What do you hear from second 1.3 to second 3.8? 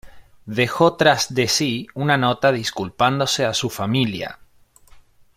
de sí una nota disculpándose a su